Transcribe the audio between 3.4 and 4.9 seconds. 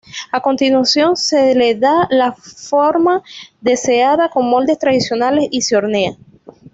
deseada con moldes